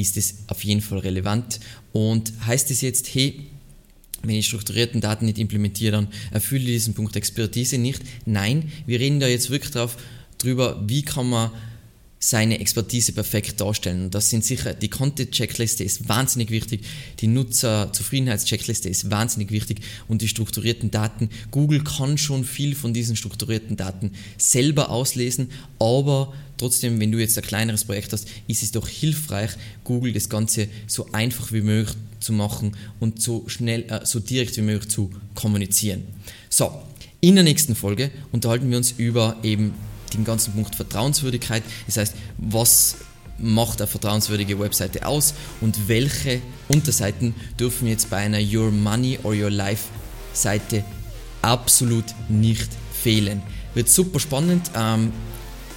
ist 0.01 0.17
es 0.17 0.35
auf 0.47 0.63
jeden 0.63 0.81
Fall 0.81 0.99
relevant. 0.99 1.59
Und 1.93 2.33
heißt 2.45 2.71
es 2.71 2.81
jetzt, 2.81 3.13
hey, 3.13 3.47
wenn 4.23 4.35
ich 4.35 4.47
strukturierten 4.47 5.01
Daten 5.01 5.25
nicht 5.25 5.39
implementiere, 5.39 5.93
dann 5.93 6.07
erfülle 6.31 6.63
ich 6.63 6.67
diesen 6.67 6.93
Punkt 6.93 7.15
Expertise 7.15 7.77
nicht. 7.77 8.01
Nein, 8.25 8.71
wir 8.85 8.99
reden 8.99 9.19
da 9.19 9.27
jetzt 9.27 9.49
wirklich 9.49 9.71
drauf, 9.71 9.97
drüber, 10.37 10.83
wie 10.87 11.03
kann 11.03 11.29
man 11.29 11.51
seine 12.23 12.59
Expertise 12.59 13.13
perfekt 13.13 13.59
darstellen. 13.59 14.05
Und 14.05 14.15
das 14.15 14.29
sind 14.29 14.45
sicher, 14.45 14.75
die 14.75 14.89
Content-Checkliste 14.89 15.83
ist 15.83 16.07
wahnsinnig 16.07 16.51
wichtig, 16.51 16.81
die 17.19 17.25
Nutzer-Zufriedenheits-Checkliste 17.27 18.87
ist 18.87 19.09
wahnsinnig 19.09 19.49
wichtig 19.49 19.81
und 20.07 20.21
die 20.21 20.27
strukturierten 20.27 20.91
Daten. 20.91 21.29
Google 21.49 21.83
kann 21.83 22.19
schon 22.19 22.45
viel 22.45 22.75
von 22.75 22.93
diesen 22.93 23.15
strukturierten 23.15 23.75
Daten 23.75 24.11
selber 24.37 24.91
auslesen, 24.91 25.49
aber 25.79 26.31
trotzdem, 26.57 26.99
wenn 26.99 27.11
du 27.11 27.17
jetzt 27.17 27.39
ein 27.39 27.43
kleineres 27.43 27.85
Projekt 27.85 28.13
hast, 28.13 28.27
ist 28.47 28.61
es 28.61 28.71
doch 28.71 28.87
hilfreich, 28.87 29.51
Google 29.83 30.13
das 30.13 30.29
Ganze 30.29 30.67
so 30.85 31.07
einfach 31.13 31.51
wie 31.51 31.61
möglich 31.61 31.97
zu 32.19 32.33
machen 32.33 32.77
und 32.99 33.19
so 33.19 33.45
schnell, 33.47 33.81
äh, 33.89 34.05
so 34.05 34.19
direkt 34.19 34.55
wie 34.57 34.61
möglich 34.61 34.91
zu 34.91 35.09
kommunizieren. 35.33 36.03
So, 36.51 36.83
in 37.19 37.33
der 37.33 37.43
nächsten 37.43 37.73
Folge 37.73 38.11
unterhalten 38.31 38.69
wir 38.69 38.77
uns 38.77 38.91
über 38.91 39.37
eben 39.41 39.73
den 40.13 40.23
ganzen 40.23 40.53
Punkt 40.53 40.75
Vertrauenswürdigkeit. 40.75 41.63
Das 41.85 41.97
heißt, 41.97 42.15
was 42.37 42.97
macht 43.37 43.81
eine 43.81 43.87
vertrauenswürdige 43.87 44.59
Webseite 44.59 45.05
aus 45.05 45.33
und 45.61 45.87
welche 45.87 46.41
Unterseiten 46.67 47.33
dürfen 47.59 47.87
jetzt 47.87 48.09
bei 48.09 48.17
einer 48.17 48.39
Your 48.39 48.71
Money 48.71 49.19
or 49.23 49.33
Your 49.33 49.49
Life 49.49 49.85
Seite 50.33 50.83
absolut 51.41 52.05
nicht 52.29 52.69
fehlen. 52.93 53.41
Wird 53.73 53.89
super 53.89 54.19
spannend, 54.19 54.71
ähm, 54.75 55.11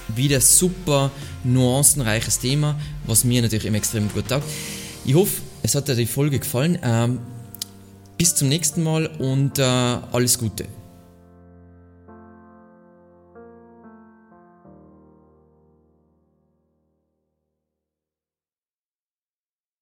wieder 0.07 0.39
super 0.41 1.11
nuancenreiches 1.43 2.39
Thema, 2.39 2.79
was 3.05 3.23
mir 3.23 3.41
natürlich 3.41 3.65
immer 3.65 3.77
extrem 3.77 4.09
gut 4.09 4.27
taugt. 4.27 4.45
Ich 5.03 5.15
hoffe, 5.15 5.41
es 5.63 5.75
hat 5.75 5.87
dir 5.87 5.95
die 5.95 6.05
Folge 6.05 6.39
gefallen. 6.39 6.77
Ähm, 6.83 7.19
bis 8.17 8.35
zum 8.35 8.47
nächsten 8.49 8.83
Mal 8.83 9.07
und 9.07 9.59
äh, 9.59 9.63
alles 9.63 10.37
Gute. 10.37 10.65